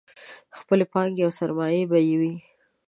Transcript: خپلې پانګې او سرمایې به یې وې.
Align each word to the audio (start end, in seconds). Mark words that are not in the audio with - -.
خپلې 0.57 0.85
پانګې 0.93 1.23
او 1.25 1.31
سرمایې 1.39 1.83
به 1.89 1.97
یې 2.07 2.15
وې. 2.19 2.33